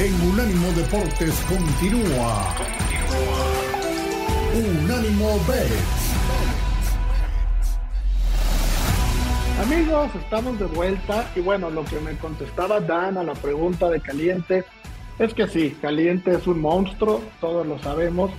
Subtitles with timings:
[0.00, 2.54] en Unánimo Deportes continúa.
[4.54, 6.00] Unánimo Bets.
[9.62, 14.00] Amigos, estamos de vuelta y bueno, lo que me contestaba Dan a la pregunta de
[14.00, 14.64] Caliente
[15.18, 18.30] es que sí, Caliente es un monstruo, todos lo sabemos,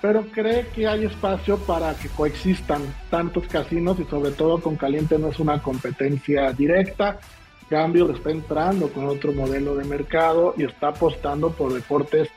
[0.00, 2.80] pero cree que hay espacio para que coexistan
[3.10, 7.20] tantos casinos y sobre todo con Caliente no es una competencia directa.
[7.70, 12.28] Cambio está entrando con otro modelo de mercado y está apostando por deportes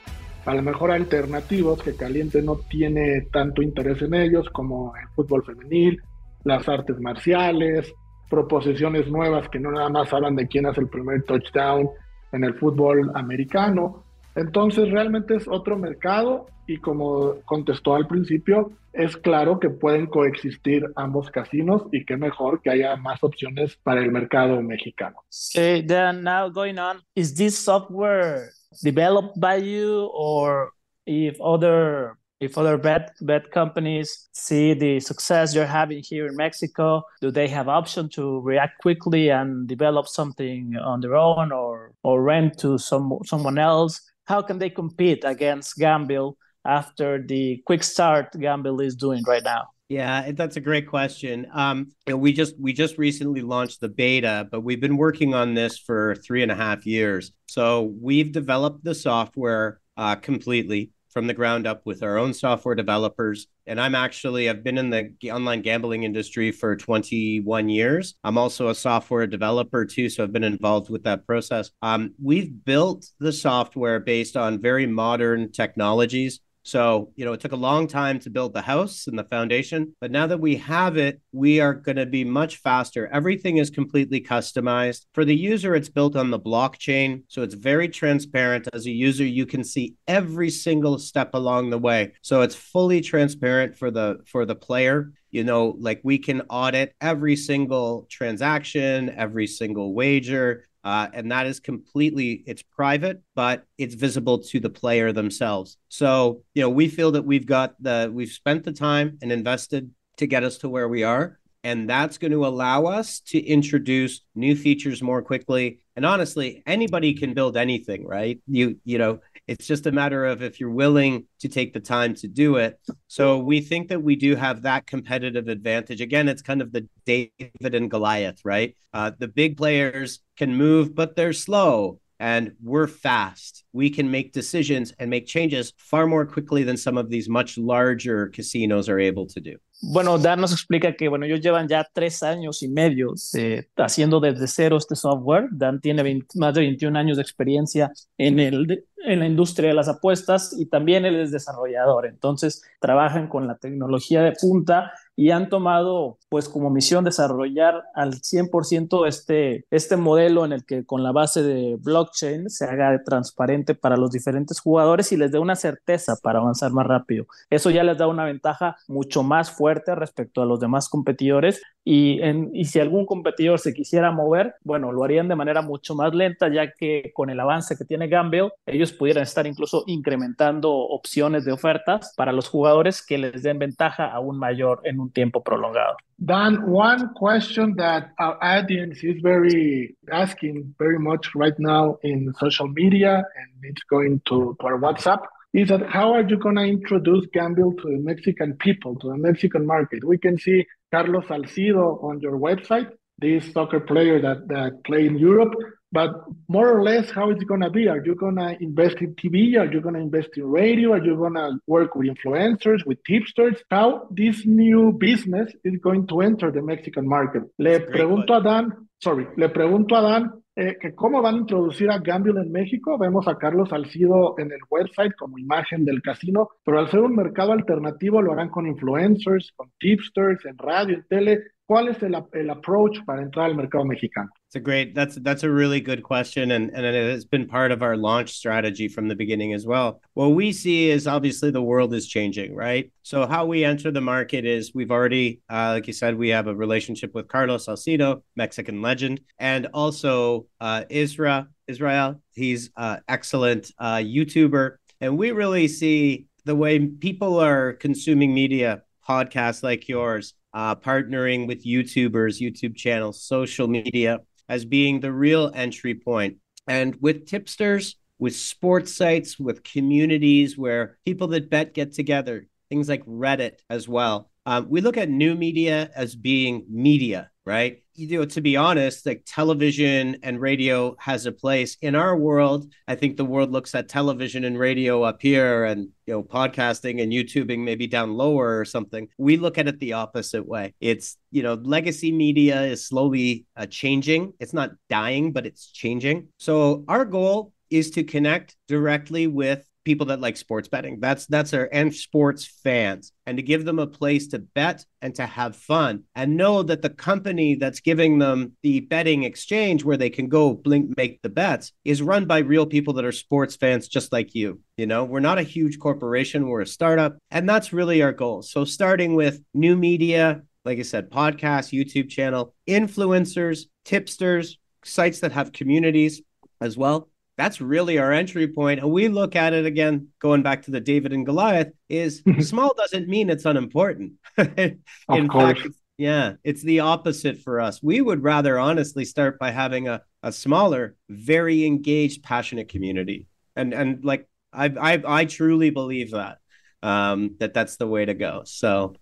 [0.46, 5.44] a lo mejor alternativos que Caliente no tiene tanto interés en ellos como el fútbol
[5.44, 6.02] femenil,
[6.44, 7.92] las artes marciales,
[8.30, 11.90] proposiciones nuevas que no nada más hablan de quién hace el primer touchdown
[12.32, 14.04] en el fútbol americano.
[14.36, 20.86] Entonces realmente es otro mercado y como contestó al principio, es claro que pueden coexistir
[20.96, 25.18] ambos casinos y qué mejor que haya más opciones para el mercado mexicano.
[25.54, 28.52] Okay, then now going on, is this software
[28.82, 30.72] developed by you or
[31.06, 37.04] if other if other bet bet companies see the success you're having here in Mexico,
[37.22, 42.22] do they have option to react quickly and develop something on their own or or
[42.22, 44.02] rent to some someone else?
[44.26, 46.36] How can they compete against Gambyl
[46.66, 49.68] after the quick start Gambyl is doing right now?
[49.90, 51.46] Yeah, that's a great question.
[51.54, 55.78] Um, we just we just recently launched the beta, but we've been working on this
[55.78, 57.32] for three and a half years.
[57.48, 62.76] So we've developed the software uh, completely from the ground up with our own software
[62.76, 63.48] developers.
[63.68, 68.16] And I'm actually, I've been in the online gambling industry for 21 years.
[68.24, 71.72] I'm also a software developer too, so I've been involved with that process.
[71.82, 76.40] Um, we've built the software based on very modern technologies.
[76.64, 79.96] So, you know, it took a long time to build the house and the foundation,
[80.00, 83.08] but now that we have it, we are going to be much faster.
[83.08, 85.06] Everything is completely customized.
[85.14, 87.24] For the user, it's built on the blockchain.
[87.28, 88.70] So it's very transparent.
[88.74, 92.14] As a user, you can see every single step along the way.
[92.22, 96.96] So it's fully transparent for the for the player you know like we can audit
[97.02, 103.96] every single transaction every single wager uh, and that is completely it's private but it's
[103.96, 105.78] visible to the player themselves.
[105.90, 109.92] So you know we feel that we've got the we've spent the time and invested
[110.18, 114.22] to get us to where we are and that's going to allow us to introduce
[114.36, 115.80] new features more quickly.
[115.96, 118.40] And honestly anybody can build anything right?
[118.48, 122.16] You you know it's just a matter of if you're willing to take the time
[122.16, 122.80] to do it.
[123.08, 126.02] So we think that we do have that competitive advantage.
[126.02, 128.76] Again, it's kind of the David and Goliath, right?
[128.94, 133.66] Uh, the big players can move, but they're slow and we're fast.
[133.74, 137.58] We can make decisions and make changes far more quickly than some of these much
[137.58, 139.58] larger casinos are able to do.
[139.82, 144.22] Bueno, Dan nos explica que, bueno, ellos llevan ya tres años y medio de, haciendo
[144.22, 145.50] desde cero este software.
[145.52, 149.90] Dan tiene más de 21 años de experiencia en, el, en la industria de las
[149.90, 152.06] apuestas y también él es desarrollador.
[152.06, 158.14] Entonces, trabajan con la tecnología de punta y han tomado pues como misión desarrollar al
[158.22, 163.76] 100% este, este modelo en el que con la base de blockchain se haga transparente
[163.76, 167.26] para los diferentes jugadores y les dé una certeza para avanzar más rápido.
[167.50, 172.22] Eso ya les da una ventaja mucho más fuerte respecto a los demás competidores y,
[172.22, 176.14] en, y si algún competidor se quisiera mover, bueno, lo harían de manera mucho más
[176.14, 181.46] lenta ya que con el avance que tiene Gamble, ellos pudieran estar incluso incrementando opciones
[181.46, 185.96] de ofertas para los jugadores que les den ventaja aún mayor en un tiempo prolongado.
[186.18, 192.68] Dan, one question that our audience is very asking very much right now in social
[192.68, 195.22] media and it's going to, to our WhatsApp
[195.54, 199.18] is that how are you going to introduce Gambyl to the Mexican people, to the
[199.18, 200.04] Mexican market?
[200.04, 202.90] We can see Carlos Salcido on your website,
[203.20, 205.54] this soccer player that, that play in Europe,
[205.94, 207.88] but more or less, how is it going to be?
[207.88, 209.60] Are you going to invest in TV?
[209.60, 210.94] Are you going to invest in radio?
[210.94, 213.58] Are you going to work with influencers, with tipsters?
[213.70, 217.44] How this new business is going to enter the Mexican market?
[217.60, 221.92] Le pregunto a Dan, sorry, le pregunto a Dan eh, que cómo van a introducir
[221.92, 222.98] a Gamble en México.
[222.98, 227.16] Vemos a Carlos Salcido en el website como imagen del casino, pero al ser un
[227.16, 231.40] mercado alternativo lo harán con influencers, con tipsters, en radio, en tele.
[231.74, 234.30] ¿Cuál es el, el approach para entrar al mercado mexicano?
[234.48, 237.72] It's a great that's that's a really good question and and it has been part
[237.72, 240.00] of our launch strategy from the beginning as well.
[240.14, 242.92] What we see is obviously the world is changing, right?
[243.02, 246.46] So how we enter the market is we've already uh, like you said we have
[246.46, 252.22] a relationship with Carlos Salcido, Mexican legend, and also uh, Isra Israel.
[252.36, 258.84] He's uh, excellent uh, YouTuber and we really see the way people are consuming media
[259.10, 264.20] podcasts like yours uh, partnering with YouTubers, YouTube channels, social media
[264.50, 266.38] as being the real entry point.
[266.68, 272.88] And with tipsters, with sports sites, with communities where people that bet get together, things
[272.88, 274.30] like Reddit as well.
[274.46, 277.83] Um, we look at new media as being media, right?
[277.96, 282.72] You know, to be honest, like television and radio has a place in our world.
[282.88, 287.02] I think the world looks at television and radio up here, and you know, podcasting
[287.04, 289.10] and YouTubing maybe down lower or something.
[289.20, 290.74] We look at it the opposite way.
[290.80, 294.34] It's you know, legacy media is slowly uh, changing.
[294.40, 296.30] It's not dying, but it's changing.
[296.38, 301.00] So our goal is to connect directly with people that like sports betting.
[301.00, 305.14] That's that's our and sports fans, and to give them a place to bet and
[305.16, 309.98] to have fun, and know that the company that's giving them the betting exchange where
[309.98, 313.56] they can go blink make the bets is run by real people that are sports
[313.56, 314.62] fans just like you.
[314.78, 318.42] You know, we're not a huge corporation; we're a startup, and that's really our goal.
[318.42, 325.32] So, starting with new media, like I said, podcast, YouTube channel, influencers, tipsters, sites that
[325.32, 326.22] have communities
[326.62, 328.80] as well that's really our entry point.
[328.80, 332.74] And we look at it again going back to the david and goliath is small
[332.76, 334.14] doesn't mean it's unimportant.
[334.38, 335.62] In of course.
[335.62, 337.82] fact yeah it's the opposite for us.
[337.82, 343.28] We would rather honestly start by having a, a smaller very engaged passionate community.
[343.56, 346.38] And and like i i, I truly believe that
[346.82, 348.44] um that that's the way to go.
[348.46, 348.96] So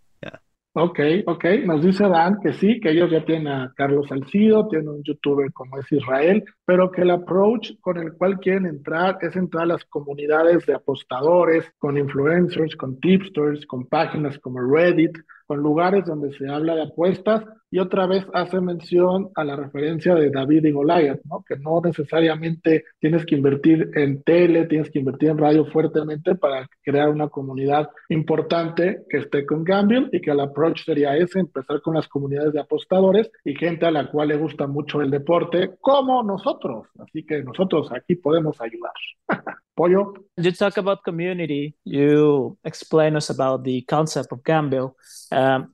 [0.73, 4.87] Ok, ok, nos dice Dan que sí, que ellos ya tienen a Carlos Salcido, tienen
[4.87, 9.35] un youtuber como es Israel, pero que el approach con el cual quieren entrar es
[9.35, 15.17] entrar a las comunidades de apostadores, con influencers, con tipsters, con páginas como Reddit,
[15.51, 20.15] con lugares donde se habla de apuestas y otra vez hace mención a la referencia
[20.15, 21.43] de David y Goliath, ¿no?
[21.45, 26.69] que no necesariamente tienes que invertir en tele, tienes que invertir en radio fuertemente para
[26.81, 31.81] crear una comunidad importante que esté con Gamble y que el approach sería ese, empezar
[31.81, 35.71] con las comunidades de apostadores y gente a la cual le gusta mucho el deporte,
[35.81, 36.87] como nosotros.
[36.97, 38.93] Así que nosotros aquí podemos ayudar.
[39.75, 40.13] Pollo.
[40.37, 41.75] You talk about community.
[41.83, 44.93] You explain us about the concept of Gambyl.
[45.31, 45.71] Um,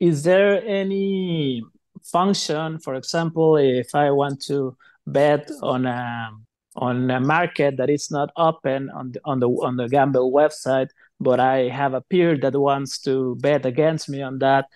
[0.00, 1.62] is there any
[2.02, 4.76] function, for example, if I want to
[5.06, 6.30] bet on a
[6.76, 10.88] on a market that is not open on the on the on the Gambyl website,
[11.20, 14.66] but I have a peer that wants to bet against me on that,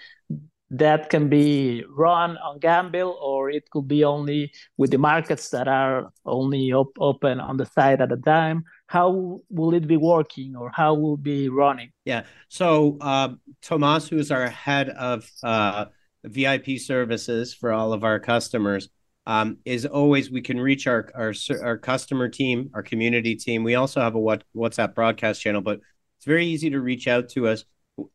[0.71, 5.67] that can be run on Gambyl, or it could be only with the markets that
[5.67, 8.65] are only op- open on the site at a time.
[8.87, 11.91] How will it be working, or how will it be running?
[12.05, 12.25] Yeah.
[12.49, 13.31] So uh,
[13.63, 15.87] Tomas, who is our head of uh,
[16.25, 18.89] VIP services for all of our customers,
[19.27, 23.63] um, is always we can reach our, our our customer team, our community team.
[23.63, 25.81] We also have a what WhatsApp broadcast channel, but
[26.19, 27.65] it's very easy to reach out to us.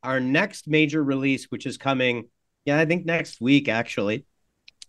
[0.02, 2.30] Our next major release, which is coming
[2.66, 4.26] yeah, I think next week actually,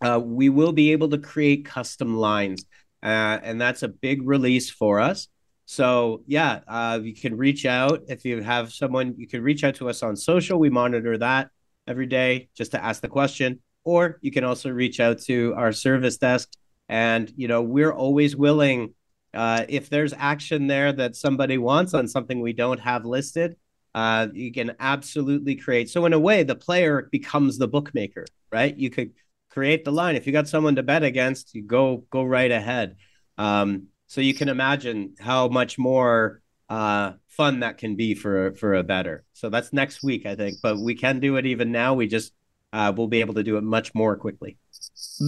[0.01, 2.65] uh, we will be able to create custom lines,
[3.03, 5.27] uh, and that's a big release for us.
[5.65, 9.15] So yeah, uh, you can reach out if you have someone.
[9.17, 10.59] You can reach out to us on social.
[10.59, 11.49] We monitor that
[11.87, 15.71] every day just to ask the question, or you can also reach out to our
[15.71, 16.49] service desk.
[16.87, 18.93] And you know, we're always willing.
[19.33, 23.57] Uh, if there's action there that somebody wants on something we don't have listed,
[23.95, 25.89] uh, you can absolutely create.
[25.89, 28.75] So in a way, the player becomes the bookmaker, right?
[28.77, 29.13] You could
[29.49, 30.17] create the line.
[30.17, 32.97] If you got someone to bet against, you go go right ahead.
[33.37, 38.75] Um, so you can imagine how much more uh, fun that can be for for
[38.75, 39.23] a better.
[39.31, 40.57] So that's next week, I think.
[40.61, 41.93] But we can do it even now.
[41.93, 42.33] We just
[42.73, 44.57] uh, we'll be able to do it much more quickly.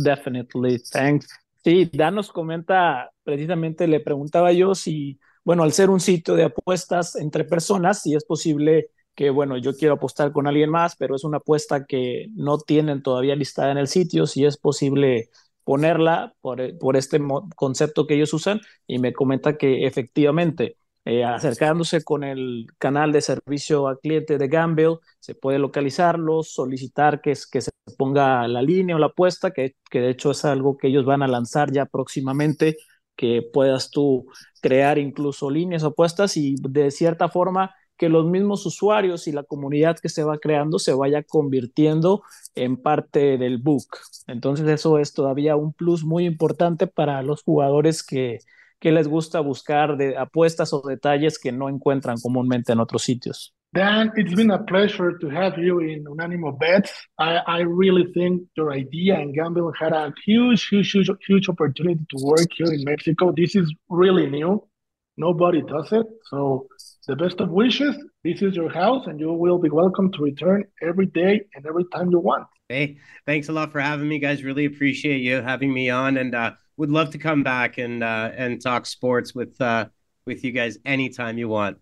[0.03, 1.27] Definitely, thanks.
[1.63, 6.43] Sí, Dan nos comenta precisamente, le preguntaba yo si bueno, al ser un sitio de
[6.43, 11.15] apuestas entre personas, sí es posible que, bueno, yo quiero apostar con alguien más, pero
[11.15, 15.29] es una apuesta que no tienen todavía listada en el sitio, si es posible
[15.63, 17.21] ponerla por, por este
[17.55, 18.59] concepto que ellos usan.
[18.87, 20.75] Y me comenta que efectivamente
[21.05, 27.21] eh, acercándose con el canal de servicio al cliente de Gamble, se puede localizarlo, solicitar
[27.21, 30.75] que, que se ponga la línea o la apuesta, que, que de hecho es algo
[30.77, 32.75] que ellos van a lanzar ya próximamente
[33.17, 34.27] que puedas tú
[34.61, 39.97] crear incluso líneas opuestas y de cierta forma que los mismos usuarios y la comunidad
[39.97, 42.21] que se va creando se vaya convirtiendo
[42.55, 43.87] en parte del book.
[44.27, 48.39] Entonces eso es todavía un plus muy importante para los jugadores que,
[48.79, 53.56] que les gusta buscar de apuestas o detalles que no encuentran comúnmente en otros sitios.
[53.77, 56.91] Dan, it's been a pleasure to have you in Unanimo Bets.
[57.19, 62.03] I, I really think your idea and Gambyl had a huge, huge, huge, huge opportunity
[62.09, 63.31] to work here in Mexico.
[63.37, 64.67] This is really new.
[65.15, 66.07] Nobody does it.
[66.31, 66.67] So,
[67.05, 67.95] the best of wishes.
[68.23, 71.85] This is your house, and you will be welcome to return every day and every
[71.93, 72.47] time you want.
[72.69, 74.43] Hey, thanks a lot for having me, guys.
[74.43, 76.17] Really appreciate you having me on.
[76.17, 79.85] And uh, would love to come back and uh, and talk sports with uh,
[80.25, 81.77] with you guys anytime you want.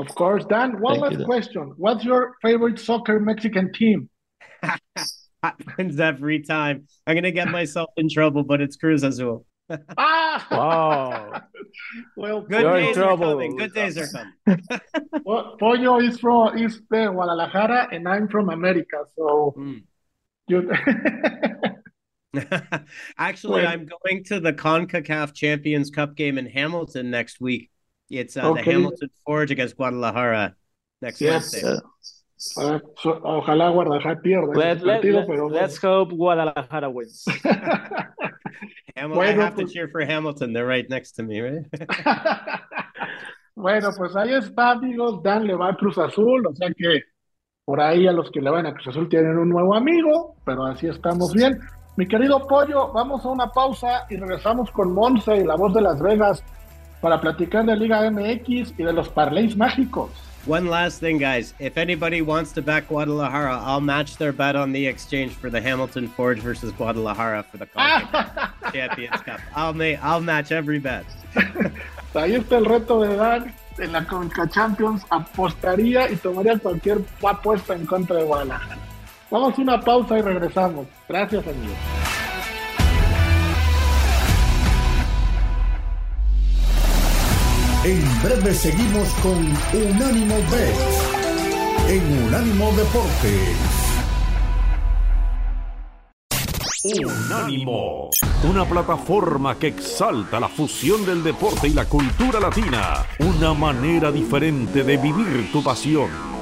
[0.00, 0.80] Of course, Dan.
[0.80, 1.26] One Thank last you, Dan.
[1.26, 4.08] question: What's your favorite soccer Mexican team?
[5.76, 6.86] When's that free time?
[7.06, 9.46] I'm gonna get myself in trouble, but it's Cruz Azul.
[9.96, 11.42] Ah, Wow.
[12.16, 13.24] well, Good You're days trouble.
[13.24, 13.56] are coming.
[13.56, 14.60] Good days are coming.
[15.26, 19.04] Po- Pollo is from is the Guadalajara, and I'm from America.
[19.16, 19.82] So Mm.
[20.48, 20.70] you.
[23.18, 23.66] Actually, Wait.
[23.66, 27.70] I'm going to the CONCACAF Champions Cup game in Hamilton next week.
[28.10, 28.62] It's uh, the.
[28.62, 30.54] Hamilton Forge against Guadalajara
[31.00, 31.52] next Yes.
[31.54, 31.78] Wednesday.
[32.36, 32.80] So-
[33.22, 37.24] ojalá Guadalajara pierda Let, ese let, partido, let, pero let's hope Guadalajara wins.
[38.96, 40.52] Ham- I Bueno, have to pues- cheer for Hamilton.
[40.52, 41.66] They're right next to me, right?
[43.56, 45.22] Bueno, pues ahí está, amigos.
[45.22, 47.02] Dan le va a Cruz Azul, o sea que
[47.66, 50.64] por ahí a los que le van a Cruz Azul tienen un nuevo amigo, pero
[50.64, 51.60] así estamos bien.
[51.96, 55.82] Mi querido Pollo, vamos a una pausa y regresamos con Monse y la voz de
[55.82, 56.42] Las Vegas
[57.00, 60.10] para platicar de Liga MX y de los parlays mágicos.
[60.46, 61.52] One last thing, guys.
[61.58, 65.60] If anybody wants to back Guadalajara, I'll match their bet on the exchange for the
[65.60, 69.40] Hamilton Forge versus Guadalajara for the CONCACAF Champions Cup.
[69.54, 71.04] I'll I'll match every bet.
[72.14, 75.04] Ahí está el reto de Dan en la Conca Champions.
[75.10, 78.78] Apostaría y tomaría cualquier apuesta en contra de Guadalajara.
[79.30, 80.86] Vamos a una pausa y regresamos.
[81.06, 81.76] Gracias, amigos.
[87.90, 89.38] En breve seguimos con
[89.72, 93.56] Unánimo Bet en Unánimo Deportes.
[96.84, 98.10] Unánimo,
[98.48, 104.84] una plataforma que exalta la fusión del deporte y la cultura latina, una manera diferente
[104.84, 106.39] de vivir tu pasión.